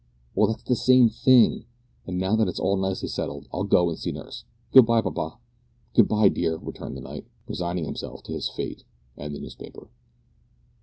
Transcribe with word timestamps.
"Well, 0.33 0.47
that's 0.47 0.63
the 0.63 0.75
same 0.75 1.09
thing; 1.09 1.65
and 2.07 2.17
now 2.17 2.35
that 2.35 2.47
it's 2.47 2.59
all 2.59 2.75
nicely 2.75 3.07
settled, 3.07 3.47
I'll 3.53 3.65
go 3.65 3.87
and 3.87 3.99
see 3.99 4.11
nurse. 4.11 4.45
Good 4.71 4.87
bye, 4.87 5.01
papa." 5.01 5.37
"Good 5.93 6.07
bye, 6.07 6.27
dear," 6.29 6.57
returned 6.57 6.97
the 6.97 7.01
knight, 7.01 7.27
resigning 7.45 7.85
himself 7.85 8.23
to 8.23 8.31
his 8.33 8.49
fate 8.49 8.83
and 9.15 9.35
the 9.35 9.39
newspaper. 9.39 9.91